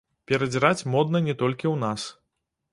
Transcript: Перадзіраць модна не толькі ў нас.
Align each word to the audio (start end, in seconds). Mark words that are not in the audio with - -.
Перадзіраць 0.31 0.87
модна 0.95 1.23
не 1.27 1.37
толькі 1.45 1.65
ў 1.73 1.85
нас. 1.87 2.09